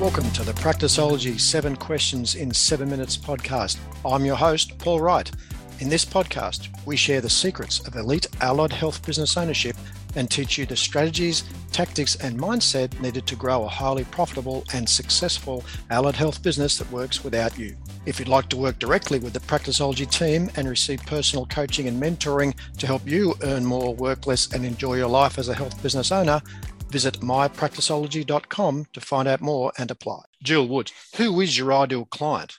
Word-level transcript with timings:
Welcome 0.00 0.30
to 0.30 0.44
the 0.44 0.52
Practiceology 0.52 1.40
7 1.40 1.74
Questions 1.74 2.36
in 2.36 2.54
7 2.54 2.88
Minutes 2.88 3.16
podcast. 3.16 3.78
I'm 4.04 4.24
your 4.24 4.36
host, 4.36 4.78
Paul 4.78 5.00
Wright. 5.00 5.28
In 5.80 5.88
this 5.88 6.04
podcast, 6.04 6.68
we 6.86 6.94
share 6.96 7.20
the 7.20 7.28
secrets 7.28 7.84
of 7.84 7.96
elite 7.96 8.28
allied 8.40 8.72
health 8.72 9.04
business 9.04 9.36
ownership 9.36 9.74
and 10.14 10.30
teach 10.30 10.56
you 10.56 10.66
the 10.66 10.76
strategies, 10.76 11.42
tactics, 11.72 12.14
and 12.14 12.38
mindset 12.38 13.00
needed 13.00 13.26
to 13.26 13.34
grow 13.34 13.64
a 13.64 13.68
highly 13.68 14.04
profitable 14.04 14.62
and 14.72 14.88
successful 14.88 15.64
allied 15.90 16.14
health 16.14 16.44
business 16.44 16.78
that 16.78 16.92
works 16.92 17.24
without 17.24 17.58
you. 17.58 17.76
If 18.06 18.20
you'd 18.20 18.28
like 18.28 18.48
to 18.50 18.56
work 18.56 18.78
directly 18.78 19.18
with 19.18 19.32
the 19.32 19.40
Practiceology 19.40 20.08
team 20.08 20.48
and 20.54 20.68
receive 20.68 21.04
personal 21.06 21.44
coaching 21.46 21.88
and 21.88 22.00
mentoring 22.00 22.54
to 22.78 22.86
help 22.86 23.04
you 23.04 23.34
earn 23.42 23.64
more, 23.64 23.96
work 23.96 24.28
less, 24.28 24.52
and 24.52 24.64
enjoy 24.64 24.94
your 24.94 25.08
life 25.08 25.38
as 25.38 25.48
a 25.48 25.54
health 25.54 25.82
business 25.82 26.12
owner, 26.12 26.40
Visit 26.90 27.20
mypracticeology.com 27.20 28.86
to 28.94 29.00
find 29.00 29.28
out 29.28 29.42
more 29.42 29.72
and 29.76 29.90
apply. 29.90 30.22
Jill 30.42 30.66
Woods, 30.66 30.92
who 31.16 31.40
is 31.40 31.58
your 31.58 31.72
ideal 31.72 32.06
client? 32.06 32.58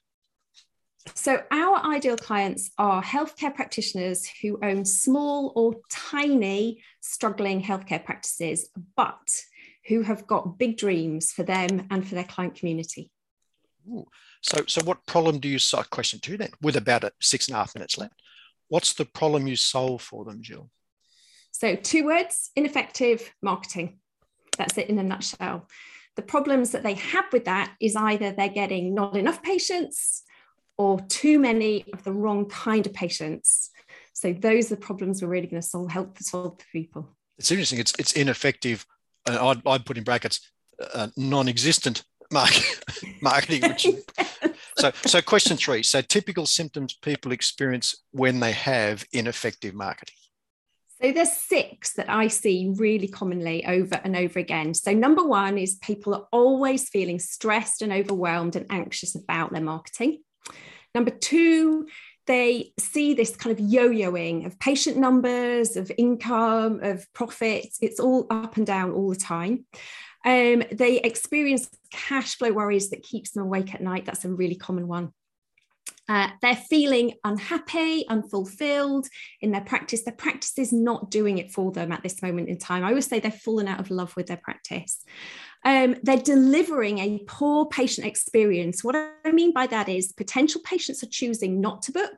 So, 1.16 1.41
our 1.52 1.84
ideal 1.84 2.17
clients 2.17 2.70
are 2.77 3.02
healthcare 3.02 3.53
practitioners 3.53 4.30
who 4.41 4.59
own 4.62 4.86
small 4.86 5.52
or 5.55 5.76
tiny 5.89 6.84
struggling 7.02 7.63
healthcare 7.63 8.03
practices, 8.03 8.70
but 8.95 9.17
who 9.88 10.03
have 10.03 10.27
got 10.27 10.59
big 10.59 10.77
dreams 10.77 11.31
for 11.31 11.41
them 11.41 11.88
and 11.89 12.08
for 12.08 12.14
their 12.14 12.23
client 12.23 12.53
community. 12.53 13.11
Ooh. 13.89 14.05
So, 14.41 14.64
so 14.67 14.84
what 14.84 15.05
problem 15.08 15.39
do 15.39 15.48
you 15.50 15.58
solve? 15.58 15.89
Question 15.89 16.20
two 16.20 16.38
then, 16.38 16.52
with 16.61 16.75
about 16.75 17.11
six 17.20 17.48
and 17.48 17.55
a 17.55 17.59
half 17.59 17.73
minutes 17.73 17.98
left. 17.98 18.14
What's 18.67 18.94
the 18.94 19.05
problem 19.05 19.48
you 19.48 19.55
solve 19.55 20.03
for 20.03 20.23
them, 20.25 20.44
Jill? 20.44 20.70
So, 21.52 21.75
two 21.75 22.05
words 22.05 22.52
ineffective 22.55 23.34
marketing. 23.41 23.98
That's 24.59 24.77
it 24.77 24.90
in 24.90 24.99
a 24.99 25.04
nutshell. 25.04 25.68
The 26.16 26.22
problems 26.22 26.72
that 26.72 26.84
they 26.84 26.94
have 26.94 27.26
with 27.31 27.45
that 27.45 27.73
is 27.80 27.95
either 27.95 28.31
they're 28.31 28.50
getting 28.50 28.94
not 28.94 29.17
enough 29.17 29.41
patients 29.41 30.23
or 30.78 31.00
too 31.08 31.39
many 31.39 31.86
of 31.94 32.03
the 32.03 32.11
wrong 32.11 32.45
kind 32.47 32.86
of 32.86 32.94
patients. 32.94 33.72
So 34.14 34.33
those 34.33 34.72
are 34.72 34.75
the 34.75 34.81
problems 34.81 35.22
we're 35.22 35.30
really 35.30 35.48
going 35.48 35.61
to 35.61 35.67
solve, 35.67 35.89
help 35.89 36.17
to 36.17 36.23
solve 36.23 36.59
for 36.59 36.66
people. 36.72 37.16
It's 37.38 37.52
interesting. 37.52 37.80
It's 37.80 37.94
it's 37.98 38.14
ineffective. 38.14 38.86
Uh, 39.28 39.48
I'd, 39.48 39.66
I'd 39.66 39.86
put 39.86 39.98
in 39.98 40.03
brackets 40.03 40.42
uh, 40.94 41.08
non-existent 41.16 42.03
market, 42.31 42.83
marketing. 43.22 43.61
Which, 43.61 43.88
so 44.78 44.92
so 45.05 45.22
question 45.22 45.55
three. 45.55 45.83
So 45.83 46.02
typical 46.02 46.45
symptoms 46.45 46.94
people 47.02 47.31
experience 47.31 48.03
when 48.11 48.42
they 48.42 48.52
have 48.52 49.05
ineffective 49.14 49.73
marketing. 49.73 50.16
So 51.02 51.14
there's 51.14 51.31
six 51.31 51.94
that 51.94 52.09
I 52.09 52.28
see 52.28 52.73
really 52.75 53.08
commonly 53.08 53.66
over 53.66 54.02
and 54.03 54.17
over 54.17 54.38
again. 54.38 54.73
So 54.73 54.92
number 54.92 55.23
one 55.23 55.58
is 55.58 55.75
people 55.75 56.14
are 56.14 56.28
always 56.31 56.89
feeling 56.89 57.19
stressed 57.19 57.81
and 57.81 57.94
overwhelmed 57.94 58.58
and 58.58 58.66
anxious 58.69 59.16
about 59.16 59.53
their 59.53 59.61
marketing. 59.61 60.23
Number 60.94 61.11
two, 61.11 61.88
they 62.27 62.73
see 62.77 63.14
this 63.14 63.36
kind 63.36 63.58
of 63.58 63.66
yo-yoing 63.66 64.45
of 64.45 64.59
patient 64.59 64.97
numbers, 64.97 65.77
of 65.77 65.92
income, 65.97 66.81
of 66.83 67.08
profits. 67.14 67.77
It's 67.81 68.00
all 68.00 68.27
up 68.30 68.58
and 68.58 68.67
down 68.67 68.92
all 68.92 69.09
the 69.09 69.16
time. 69.16 69.66
Um, 70.25 70.64
they 70.72 71.00
experience 71.00 71.70
cash 71.92 72.36
flow 72.36 72.52
worries 72.52 72.89
that 72.89 73.03
keeps 73.03 73.31
them 73.31 73.44
awake 73.44 73.73
at 73.73 73.81
night. 73.81 74.05
That's 74.05 74.25
a 74.25 74.30
really 74.30 74.55
common 74.55 74.88
one. 74.88 75.14
Uh, 76.09 76.29
they're 76.41 76.55
feeling 76.55 77.13
unhappy, 77.23 78.03
unfulfilled 78.09 79.07
in 79.41 79.52
their 79.52 79.61
practice. 79.61 80.03
Their 80.03 80.15
practice 80.15 80.57
is 80.57 80.73
not 80.73 81.11
doing 81.11 81.38
it 81.38 81.52
for 81.52 81.71
them 81.71 81.91
at 81.91 82.02
this 82.02 82.21
moment 82.23 82.49
in 82.49 82.57
time. 82.57 82.83
I 82.83 82.89
always 82.89 83.05
say 83.05 83.19
they're 83.19 83.31
fallen 83.31 83.67
out 83.67 83.79
of 83.79 83.91
love 83.91 84.15
with 84.17 84.25
their 84.25 84.41
practice. 84.43 85.05
Um, 85.65 85.97
they're 86.03 86.17
delivering 86.17 86.99
a 86.99 87.19
poor 87.27 87.67
patient 87.67 88.07
experience. 88.07 88.83
What 88.83 88.95
I 88.95 89.31
mean 89.31 89.53
by 89.53 89.67
that 89.67 89.89
is 89.89 90.13
potential 90.13 90.61
patients 90.63 91.03
are 91.03 91.09
choosing 91.09 91.61
not 91.61 91.83
to 91.83 91.91
book, 91.91 92.17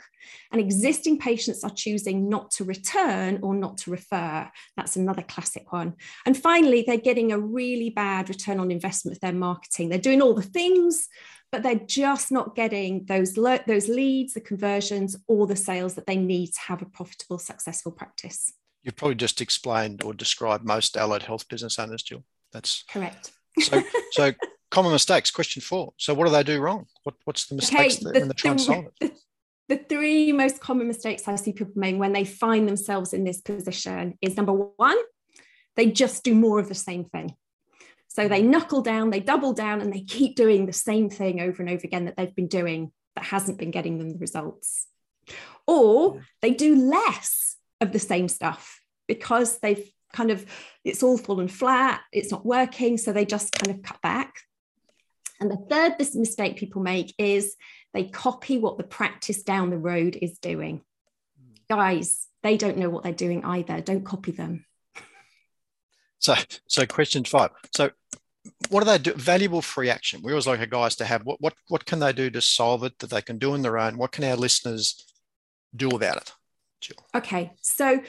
and 0.52 0.62
existing 0.62 1.18
patients 1.20 1.64
are 1.64 1.72
choosing 1.72 2.30
not 2.30 2.52
to 2.52 2.64
return 2.64 3.40
or 3.42 3.56
not 3.56 3.80
to 3.80 3.92
refer. 3.92 4.50
That's 4.78 4.96
another 4.96 5.24
classic 5.24 5.74
one. 5.74 5.96
And 6.26 6.38
finally, 6.38 6.84
they're 6.86 6.98
getting 6.98 7.32
a 7.32 7.40
really 7.40 7.90
bad 7.90 8.30
return 8.30 8.60
on 8.60 8.72
investment 8.72 9.16
with 9.16 9.22
their 9.22 9.34
marketing. 9.34 9.90
They're 9.90 10.00
doing 10.00 10.22
all 10.22 10.36
the 10.36 10.44
things, 10.44 11.10
but 11.52 11.64
they're 11.64 11.76
just 11.76 12.32
not 12.32 12.56
getting 12.56 13.06
those, 13.06 13.38
le- 13.38 13.64
those 13.68 13.88
leads, 13.90 14.34
the 14.34 14.42
conversions, 14.42 15.18
or 15.28 15.48
the 15.48 15.56
sales 15.56 15.96
that 15.96 16.08
they 16.08 16.16
need 16.16 16.48
to 16.54 16.60
have 16.68 16.82
a 16.82 16.86
profitable, 16.86 17.38
successful 17.38 17.92
practice. 17.92 18.54
You've 18.84 18.96
probably 18.96 19.16
just 19.16 19.42
explained 19.42 20.04
or 20.04 20.14
described 20.14 20.66
most 20.66 20.98
allied 20.98 21.24
health 21.24 21.48
business 21.50 21.78
owners, 21.78 22.04
Jill. 22.04 22.24
That's 22.52 22.84
correct. 22.90 23.32
so, 23.60 23.84
so 24.12 24.34
common 24.72 24.92
mistakes. 24.92 25.30
Question 25.30 25.62
four. 25.62 25.94
So, 25.98 26.14
what 26.14 26.26
do 26.26 26.32
they 26.32 26.44
do 26.44 26.60
wrong? 26.60 26.88
What, 27.04 27.16
what's 27.26 27.46
the 27.46 27.56
mistakes 27.56 27.98
okay, 27.98 28.06
the, 28.06 28.20
when 28.20 28.28
they're 28.28 28.34
trying 28.34 28.58
to 28.58 28.64
solve 28.64 28.86
it? 28.86 28.94
The, 29.00 29.12
the 29.78 29.84
three 29.84 30.32
most 30.32 30.60
common 30.60 30.88
mistakes 30.88 31.28
I 31.28 31.36
see 31.36 31.54
people 31.54 31.74
make 31.76 31.98
when 31.98 32.14
they 32.14 32.26
find 32.26 32.68
themselves 32.68 33.14
in 33.14 33.24
this 33.24 33.42
position 33.42 34.18
is 34.22 34.36
number 34.36 34.54
one, 34.54 34.98
they 35.76 35.92
just 35.92 36.24
do 36.24 36.34
more 36.34 36.60
of 36.60 36.68
the 36.68 36.76
same 36.76 37.06
thing. 37.06 37.36
So 38.14 38.28
they 38.28 38.42
knuckle 38.42 38.82
down, 38.82 39.10
they 39.10 39.22
double 39.22 39.54
down, 39.54 39.80
and 39.80 39.94
they 39.94 40.02
keep 40.02 40.36
doing 40.36 40.66
the 40.66 40.74
same 40.74 41.10
thing 41.10 41.40
over 41.40 41.62
and 41.62 41.72
over 41.72 41.82
again 41.86 42.06
that 42.06 42.18
they've 42.18 42.36
been 42.36 42.48
doing 42.48 42.92
that 43.16 43.24
hasn't 43.24 43.58
been 43.58 43.72
getting 43.72 44.00
them 44.00 44.10
the 44.10 44.18
results. 44.18 44.86
Or 45.66 46.22
they 46.42 46.52
do 46.52 46.76
less 46.76 47.56
of 47.80 47.94
the 47.94 48.00
same 48.00 48.28
stuff 48.28 48.82
because 49.08 49.60
they've 49.60 49.90
kind 50.12 50.30
of, 50.30 50.46
it's 50.84 51.04
all 51.04 51.18
fallen 51.18 51.48
flat, 51.48 52.02
it's 52.12 52.32
not 52.32 52.46
working. 52.46 52.98
So 52.98 53.14
they 53.14 53.24
just 53.24 53.54
kind 53.54 53.78
of 53.78 53.82
cut 53.82 54.02
back. 54.02 54.34
And 55.40 55.50
the 55.50 55.66
third 55.70 55.94
this 55.98 56.14
mistake 56.14 56.58
people 56.58 56.82
make 56.82 57.14
is 57.18 57.56
they 57.94 58.04
copy 58.04 58.58
what 58.58 58.78
the 58.78 58.84
practice 58.84 59.42
down 59.42 59.70
the 59.70 59.78
road 59.78 60.18
is 60.22 60.38
doing. 60.40 60.82
Guys, 61.70 62.28
they 62.44 62.58
don't 62.58 62.78
know 62.78 62.90
what 62.90 63.04
they're 63.04 63.14
doing 63.14 63.46
either. 63.46 63.80
Don't 63.80 64.04
copy 64.04 64.34
them. 64.34 64.66
So, 66.20 66.36
so 66.68 66.86
question 66.86 67.24
five. 67.24 67.52
So, 67.74 67.92
what 68.70 68.82
do 68.84 68.86
they 68.86 68.98
do? 68.98 69.14
Valuable 69.14 69.62
free 69.62 69.90
action. 69.90 70.22
We 70.24 70.32
always 70.32 70.48
like 70.48 70.60
our 70.60 70.66
guys 70.66 70.96
to 70.98 71.06
have 71.06 71.26
what 71.26 71.40
what 71.42 71.54
what 71.68 71.86
can 71.86 72.00
they 72.00 72.14
do 72.14 72.30
to 72.32 72.42
solve 72.42 72.84
it 72.84 72.98
that 73.00 73.10
they 73.10 73.22
can 73.22 73.38
do 73.38 73.54
on 73.54 73.62
their 73.62 73.78
own? 73.78 73.98
What 73.98 74.12
can 74.12 74.24
our 74.24 74.36
listeners 74.36 75.06
do 75.76 75.90
about 75.90 76.18
it? 76.18 76.34
Jill? 76.80 76.98
Okay, 77.14 77.52
so 77.62 78.02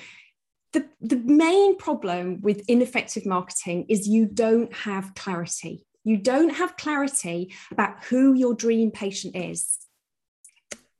the 0.72 0.88
the 1.00 1.16
main 1.16 1.76
problem 1.76 2.40
with 2.40 2.64
ineffective 2.68 3.26
marketing 3.26 3.86
is 3.88 4.08
you 4.08 4.26
don't 4.26 4.72
have 4.74 5.14
clarity. 5.14 5.84
You 6.04 6.16
don't 6.16 6.50
have 6.50 6.76
clarity 6.76 7.54
about 7.70 8.04
who 8.04 8.32
your 8.32 8.54
dream 8.54 8.90
patient 8.90 9.36
is 9.36 9.78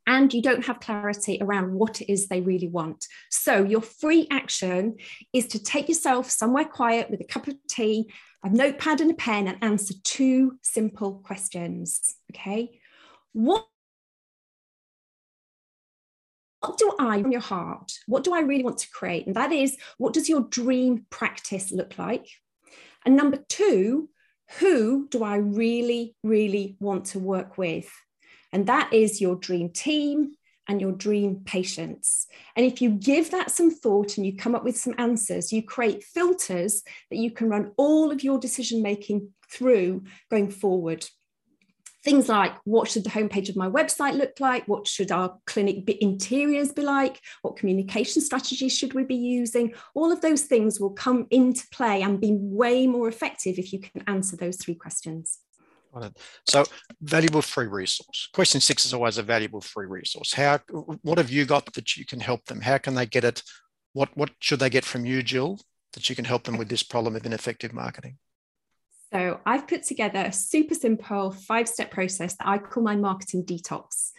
and 0.07 0.33
you 0.33 0.43
don't 0.43 0.67
have 0.67 0.81
clarity 0.81 1.39
around 1.41 1.73
what 1.73 2.01
it 2.01 2.13
is 2.13 2.27
they 2.27 2.41
really 2.41 2.69
want. 2.69 3.07
So, 3.31 3.65
your 3.65 3.83
free 3.83 4.27
action 4.31 4.97
is 5.33 5.47
to 5.49 5.63
take 5.63 5.89
yourself 5.89 6.31
somewhere 6.31 6.65
quiet 6.65 7.11
with 7.11 7.21
a 7.21 7.25
cup 7.25 7.49
of 7.49 7.55
tea, 7.69 8.11
a 8.43 8.51
notepad 8.51 9.01
and 9.01 9.11
a 9.11 9.15
pen, 9.15 9.47
and 9.49 9.59
answer 9.63 9.95
two 10.05 10.59
simple 10.63 11.21
questions. 11.25 12.17
Okay. 12.33 12.81
What 13.33 13.67
what 16.61 16.79
do 16.79 16.93
I 16.99 17.21
from 17.23 17.33
your 17.33 17.41
heart? 17.41 17.93
What 18.07 18.23
do 18.25 18.33
I 18.33 18.41
really 18.41 18.63
want 18.63 18.79
to 18.79 18.91
create? 18.91 19.27
And 19.27 19.35
that 19.35 19.51
is, 19.51 19.77
what 19.99 20.13
does 20.13 20.29
your 20.29 20.43
dream 20.43 21.07
practice 21.11 21.73
look 21.73 21.99
like? 21.99 22.29
And 23.05 23.17
number 23.17 23.39
two, 23.49 24.09
who 24.59 25.09
do 25.09 25.25
I 25.25 25.37
really, 25.37 26.15
really 26.23 26.77
want 26.79 27.07
to 27.07 27.19
work 27.19 27.59
with? 27.59 27.91
And 28.53 28.67
that 28.67 28.93
is 28.93 29.21
your 29.21 29.35
dream 29.35 29.71
team 29.71 30.35
and 30.69 30.81
your 30.81 30.93
dream 30.93 31.43
patients. 31.45 32.27
And 32.57 32.65
if 32.65 32.81
you 32.81 32.91
give 32.91 33.31
that 33.31 33.51
some 33.51 33.71
thought 33.71 34.17
and 34.17 34.27
you 34.27 34.37
come 34.37 34.55
up 34.55 34.65
with 34.65 34.77
some 34.77 34.95
answers, 34.99 35.53
you 35.53 35.63
create 35.63 36.05
filters 36.05 36.83
that 37.11 37.19
you 37.19 37.31
can 37.31 37.49
run 37.49 37.73
all 37.77 38.11
of 38.11 38.23
your 38.23 38.39
decision 38.39 38.83
making 38.83 39.31
through 39.51 40.05
going 40.31 40.51
forward. 40.51 41.07
Things 42.05 42.29
like 42.29 42.53
what 42.65 42.89
should 42.89 43.05
the 43.05 43.11
homepage 43.11 43.49
of 43.49 43.55
my 43.55 43.69
website 43.69 44.15
look 44.15 44.41
like? 44.41 44.67
What 44.67 44.89
should 44.89 45.13
our 45.13 45.39
clinic 45.47 45.89
interiors 46.01 46.73
be 46.73 46.83
like? 46.83 47.21
What 47.43 47.57
communication 47.57 48.23
strategies 48.23 48.77
should 48.77 48.95
we 48.95 49.05
be 49.05 49.15
using? 49.15 49.75
All 49.95 50.11
of 50.11 50.21
those 50.21 50.43
things 50.43 50.81
will 50.81 50.91
come 50.91 51.29
into 51.31 51.65
play 51.71 52.03
and 52.03 52.21
be 52.21 52.33
way 52.33 52.89
more 52.89 53.07
effective 53.07 53.57
if 53.57 53.73
you 53.73 53.79
can 53.79 54.03
answer 54.09 54.37
those 54.37 54.57
three 54.57 54.75
questions. 54.75 55.39
So 56.47 56.65
valuable 57.01 57.43
free 57.43 57.67
resource. 57.67 58.29
Question 58.33 58.61
six 58.61 58.85
is 58.85 58.95
always 58.95 59.19
a 59.19 59.23
valuable 59.23 59.61
free 59.61 59.87
resource. 59.87 60.33
How 60.33 60.61
what 61.03 61.19
have 61.19 61.31
you 61.31 61.45
got 61.45 61.73
that 61.75 61.97
you 61.97 62.05
can 62.07 62.21
help 62.21 62.45
them? 62.47 62.61
How 62.61 62.79
can 62.79 62.95
they 62.95 63.07
get 63.07 63.25
it? 63.25 63.43
What 63.93 64.09
what 64.17 64.31
should 64.41 64.61
they 64.61 64.71
get 64.71 64.85
from 64.85 65.05
you, 65.05 65.23
Jill, 65.23 65.61
that 65.93 66.09
you 66.09 66.17
can 66.17 66.25
help 66.25 66.45
them 66.45 66.57
with 66.57 66.69
this 66.69 66.83
problem 66.83 67.17
of 67.17 67.27
ineffective 67.27 67.73
marketing? 67.73 68.19
So 69.13 69.41
I've 69.45 69.69
put 69.69 69.83
together 69.83 70.21
a 70.21 70.33
super 70.33 70.75
simple 70.75 71.33
five-step 71.33 71.91
process 71.91 72.35
that 72.37 72.49
I 72.49 72.57
call 72.57 72.83
my 72.83 72.97
marketing 72.97 73.45
detox. 73.45 74.12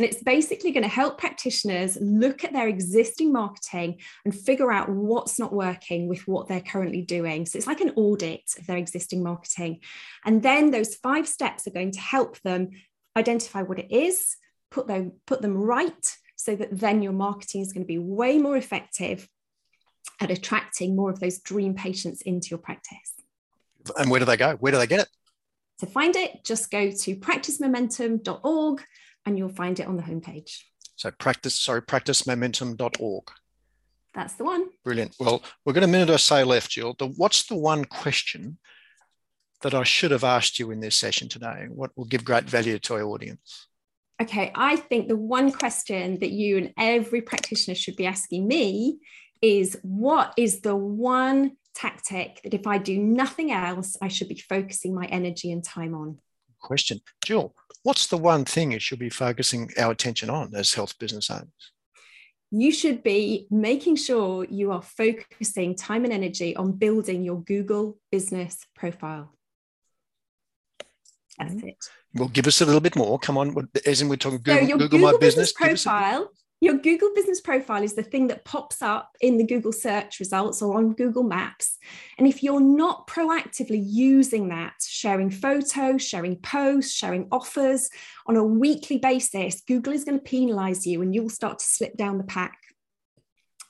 And 0.00 0.08
it's 0.08 0.22
basically 0.22 0.72
going 0.72 0.82
to 0.82 0.88
help 0.88 1.18
practitioners 1.18 1.98
look 2.00 2.42
at 2.42 2.54
their 2.54 2.68
existing 2.68 3.34
marketing 3.34 4.00
and 4.24 4.34
figure 4.34 4.72
out 4.72 4.88
what's 4.88 5.38
not 5.38 5.52
working 5.52 6.08
with 6.08 6.26
what 6.26 6.48
they're 6.48 6.62
currently 6.62 7.02
doing. 7.02 7.44
So 7.44 7.58
it's 7.58 7.66
like 7.66 7.82
an 7.82 7.92
audit 7.96 8.40
of 8.58 8.66
their 8.66 8.78
existing 8.78 9.22
marketing. 9.22 9.80
And 10.24 10.42
then 10.42 10.70
those 10.70 10.94
five 10.94 11.28
steps 11.28 11.66
are 11.66 11.72
going 11.72 11.90
to 11.90 12.00
help 12.00 12.40
them 12.40 12.70
identify 13.14 13.60
what 13.60 13.78
it 13.78 13.92
is, 13.92 14.38
put 14.70 14.86
them, 14.86 15.12
put 15.26 15.42
them 15.42 15.54
right, 15.54 16.16
so 16.34 16.56
that 16.56 16.70
then 16.72 17.02
your 17.02 17.12
marketing 17.12 17.60
is 17.60 17.74
going 17.74 17.84
to 17.84 17.86
be 17.86 17.98
way 17.98 18.38
more 18.38 18.56
effective 18.56 19.28
at 20.18 20.30
attracting 20.30 20.96
more 20.96 21.10
of 21.10 21.20
those 21.20 21.40
dream 21.40 21.74
patients 21.74 22.22
into 22.22 22.48
your 22.48 22.58
practice. 22.58 23.20
And 23.98 24.10
where 24.10 24.20
do 24.20 24.24
they 24.24 24.38
go? 24.38 24.56
Where 24.60 24.72
do 24.72 24.78
they 24.78 24.86
get 24.86 25.00
it? 25.00 25.08
To 25.80 25.86
find 25.86 26.16
it, 26.16 26.42
just 26.42 26.70
go 26.70 26.90
to 26.90 27.16
practicemomentum.org 27.16 28.82
and 29.26 29.38
you'll 29.38 29.48
find 29.48 29.78
it 29.80 29.86
on 29.86 29.96
the 29.96 30.02
homepage. 30.02 30.62
So 30.96 31.10
practice, 31.10 31.54
sorry, 31.54 31.82
practicemomentum.org. 31.82 33.30
That's 34.12 34.34
the 34.34 34.44
one. 34.44 34.66
Brilliant. 34.84 35.14
Well, 35.20 35.42
we've 35.64 35.74
got 35.74 35.84
a 35.84 35.88
minute 35.88 36.10
or 36.10 36.18
so 36.18 36.42
left, 36.44 36.70
Jill. 36.70 36.94
The, 36.98 37.06
what's 37.06 37.46
the 37.46 37.56
one 37.56 37.84
question 37.84 38.58
that 39.62 39.74
I 39.74 39.84
should 39.84 40.10
have 40.10 40.24
asked 40.24 40.58
you 40.58 40.70
in 40.70 40.80
this 40.80 40.96
session 40.96 41.28
today? 41.28 41.66
What 41.68 41.96
will 41.96 42.06
give 42.06 42.24
great 42.24 42.44
value 42.44 42.78
to 42.80 42.94
our 42.94 43.02
audience? 43.02 43.68
Okay, 44.20 44.52
I 44.54 44.76
think 44.76 45.08
the 45.08 45.16
one 45.16 45.52
question 45.52 46.18
that 46.18 46.30
you 46.30 46.58
and 46.58 46.74
every 46.76 47.22
practitioner 47.22 47.74
should 47.74 47.96
be 47.96 48.06
asking 48.06 48.46
me 48.46 48.98
is 49.40 49.78
what 49.82 50.34
is 50.36 50.60
the 50.60 50.76
one 50.76 51.56
tactic 51.74 52.40
that 52.42 52.52
if 52.52 52.66
I 52.66 52.78
do 52.78 52.98
nothing 52.98 53.52
else, 53.52 53.96
I 54.02 54.08
should 54.08 54.28
be 54.28 54.44
focusing 54.48 54.94
my 54.94 55.06
energy 55.06 55.50
and 55.50 55.64
time 55.64 55.94
on? 55.94 56.18
Question. 56.60 57.00
Jill, 57.24 57.54
what's 57.82 58.06
the 58.06 58.16
one 58.16 58.44
thing 58.44 58.72
you 58.72 58.78
should 58.78 58.98
be 58.98 59.10
focusing 59.10 59.70
our 59.78 59.92
attention 59.92 60.30
on 60.30 60.54
as 60.54 60.74
health 60.74 60.98
business 60.98 61.30
owners? 61.30 61.72
You 62.50 62.72
should 62.72 63.02
be 63.02 63.46
making 63.50 63.96
sure 63.96 64.44
you 64.44 64.72
are 64.72 64.82
focusing 64.82 65.76
time 65.76 66.04
and 66.04 66.12
energy 66.12 66.56
on 66.56 66.72
building 66.72 67.22
your 67.22 67.40
Google 67.42 67.98
business 68.10 68.66
profile. 68.74 69.32
That's 71.38 71.54
mm-hmm. 71.54 71.68
it. 71.68 71.76
Well, 72.14 72.28
give 72.28 72.48
us 72.48 72.60
a 72.60 72.66
little 72.66 72.80
bit 72.80 72.96
more. 72.96 73.18
Come 73.20 73.38
on, 73.38 73.68
as 73.86 74.02
in 74.02 74.08
we're 74.08 74.16
talking 74.16 74.38
Google, 74.38 74.62
so 74.62 74.66
your 74.66 74.78
Google, 74.78 74.98
Google 74.98 75.12
My 75.12 75.18
Business, 75.18 75.52
business 75.52 75.84
profile 75.84 76.30
your 76.60 76.74
Google 76.74 77.10
business 77.14 77.40
profile 77.40 77.82
is 77.82 77.94
the 77.94 78.02
thing 78.02 78.26
that 78.26 78.44
pops 78.44 78.82
up 78.82 79.16
in 79.22 79.38
the 79.38 79.46
Google 79.46 79.72
search 79.72 80.20
results 80.20 80.60
or 80.60 80.76
on 80.76 80.92
Google 80.92 81.22
Maps. 81.22 81.78
And 82.18 82.26
if 82.26 82.42
you're 82.42 82.60
not 82.60 83.06
proactively 83.06 83.82
using 83.82 84.48
that, 84.50 84.74
sharing 84.86 85.30
photos, 85.30 86.06
sharing 86.06 86.36
posts, 86.36 86.92
sharing 86.92 87.28
offers 87.32 87.88
on 88.26 88.36
a 88.36 88.44
weekly 88.44 88.98
basis, 88.98 89.62
Google 89.66 89.94
is 89.94 90.04
going 90.04 90.18
to 90.18 90.24
penalize 90.24 90.86
you 90.86 91.00
and 91.00 91.14
you'll 91.14 91.30
start 91.30 91.60
to 91.60 91.64
slip 91.64 91.96
down 91.96 92.18
the 92.18 92.24
pack. 92.24 92.58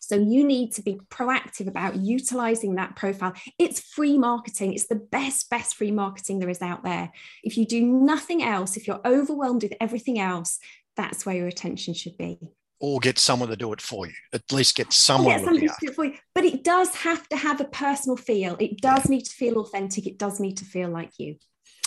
So 0.00 0.16
you 0.16 0.44
need 0.44 0.72
to 0.72 0.82
be 0.82 0.98
proactive 1.08 1.68
about 1.68 1.94
utilizing 1.94 2.74
that 2.74 2.96
profile. 2.96 3.34
It's 3.60 3.78
free 3.78 4.18
marketing. 4.18 4.72
It's 4.72 4.88
the 4.88 4.96
best, 4.96 5.48
best 5.48 5.76
free 5.76 5.92
marketing 5.92 6.40
there 6.40 6.48
is 6.48 6.60
out 6.60 6.82
there. 6.82 7.12
If 7.44 7.56
you 7.56 7.64
do 7.64 7.86
nothing 7.86 8.42
else, 8.42 8.76
if 8.76 8.88
you're 8.88 9.06
overwhelmed 9.06 9.62
with 9.62 9.74
everything 9.80 10.18
else, 10.18 10.58
that's 10.96 11.24
where 11.24 11.36
your 11.36 11.46
attention 11.46 11.94
should 11.94 12.18
be 12.18 12.40
or 12.80 12.98
get 12.98 13.18
someone 13.18 13.48
to 13.50 13.56
do 13.56 13.72
it 13.72 13.80
for 13.80 14.06
you. 14.06 14.14
At 14.32 14.50
least 14.52 14.74
get 14.74 14.92
someone 14.92 15.36
get 15.36 15.44
somebody 15.44 15.68
to 15.68 15.74
do 15.80 15.88
it 15.88 15.94
for 15.94 16.04
you. 16.06 16.14
But 16.34 16.44
it 16.44 16.64
does 16.64 16.94
have 16.96 17.28
to 17.28 17.36
have 17.36 17.60
a 17.60 17.64
personal 17.64 18.16
feel. 18.16 18.56
It 18.58 18.80
does 18.80 19.08
need 19.08 19.26
to 19.26 19.32
feel 19.32 19.58
authentic. 19.58 20.06
It 20.06 20.18
does 20.18 20.40
need 20.40 20.56
to 20.58 20.64
feel 20.64 20.88
like 20.88 21.12
you. 21.18 21.36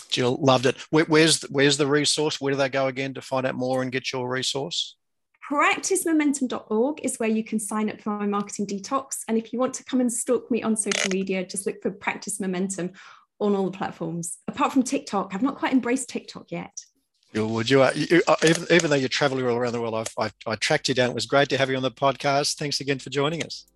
Jill, 0.08 0.38
loved 0.40 0.66
it. 0.66 0.76
Where, 0.90 1.04
where's 1.06 1.42
where's 1.42 1.76
the 1.76 1.88
resource? 1.88 2.40
Where 2.40 2.52
do 2.52 2.56
they 2.56 2.68
go 2.68 2.86
again 2.86 3.14
to 3.14 3.20
find 3.20 3.44
out 3.44 3.56
more 3.56 3.82
and 3.82 3.90
get 3.90 4.12
your 4.12 4.28
resource? 4.28 4.96
practicemomentum.org 5.50 7.00
is 7.04 7.18
where 7.18 7.28
you 7.28 7.44
can 7.44 7.58
sign 7.58 7.90
up 7.90 8.00
for 8.00 8.18
my 8.18 8.26
marketing 8.26 8.66
detox. 8.66 9.18
And 9.28 9.36
if 9.36 9.52
you 9.52 9.58
want 9.58 9.74
to 9.74 9.84
come 9.84 10.00
and 10.00 10.12
stalk 10.12 10.50
me 10.50 10.62
on 10.62 10.76
social 10.76 11.10
media, 11.10 11.46
just 11.46 11.66
look 11.66 11.82
for 11.82 11.90
Practice 11.90 12.40
Momentum 12.40 12.92
on 13.40 13.54
all 13.54 13.70
the 13.70 13.76
platforms. 13.76 14.38
Apart 14.48 14.72
from 14.72 14.82
TikTok, 14.82 15.34
I've 15.34 15.42
not 15.42 15.56
quite 15.56 15.72
embraced 15.72 16.08
TikTok 16.08 16.50
yet. 16.50 16.72
Would 17.34 17.68
you, 17.68 17.82
uh, 17.82 17.90
you 17.94 18.22
uh, 18.28 18.36
even, 18.44 18.64
even 18.70 18.90
though 18.90 18.96
you're 18.96 19.08
traveling 19.08 19.44
all 19.46 19.56
around 19.56 19.72
the 19.72 19.80
world, 19.80 19.94
I've, 19.94 20.14
I've, 20.16 20.34
I 20.46 20.54
tracked 20.54 20.88
you 20.88 20.94
down. 20.94 21.10
It 21.10 21.14
was 21.14 21.26
great 21.26 21.48
to 21.48 21.58
have 21.58 21.68
you 21.68 21.76
on 21.76 21.82
the 21.82 21.90
podcast. 21.90 22.56
Thanks 22.56 22.80
again 22.80 23.00
for 23.00 23.10
joining 23.10 23.42
us. 23.42 23.66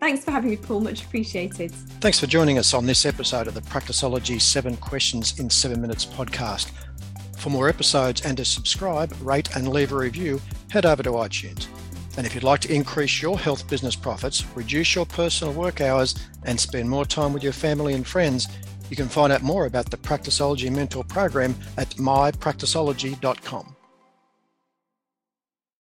Thanks 0.00 0.24
for 0.24 0.30
having 0.30 0.50
me, 0.50 0.56
Paul. 0.56 0.80
Much 0.80 1.04
appreciated. 1.04 1.72
Thanks 2.00 2.20
for 2.20 2.26
joining 2.26 2.56
us 2.56 2.72
on 2.72 2.86
this 2.86 3.04
episode 3.04 3.46
of 3.46 3.54
the 3.54 3.60
Practiceology 3.60 4.40
Seven 4.40 4.76
Questions 4.76 5.38
in 5.38 5.50
Seven 5.50 5.80
Minutes 5.80 6.06
podcast. 6.06 6.70
For 7.36 7.50
more 7.50 7.68
episodes 7.68 8.24
and 8.24 8.36
to 8.36 8.44
subscribe, 8.44 9.14
rate, 9.20 9.54
and 9.54 9.68
leave 9.68 9.92
a 9.92 9.96
review, 9.96 10.40
head 10.70 10.86
over 10.86 11.02
to 11.02 11.10
iTunes. 11.10 11.66
And 12.16 12.26
if 12.26 12.34
you'd 12.34 12.42
like 12.42 12.60
to 12.60 12.72
increase 12.72 13.20
your 13.20 13.38
health 13.38 13.68
business 13.68 13.96
profits, 13.96 14.44
reduce 14.54 14.94
your 14.94 15.06
personal 15.06 15.52
work 15.52 15.80
hours, 15.80 16.14
and 16.44 16.58
spend 16.58 16.88
more 16.88 17.04
time 17.04 17.32
with 17.32 17.42
your 17.42 17.52
family 17.52 17.94
and 17.94 18.06
friends, 18.06 18.48
you 18.90 18.96
can 18.96 19.08
find 19.08 19.32
out 19.32 19.42
more 19.42 19.66
about 19.66 19.90
the 19.90 19.96
Practiceology 19.96 20.70
Mentor 20.70 21.04
Program 21.04 21.54
at 21.76 21.90
mypracticeology.com. 21.90 23.77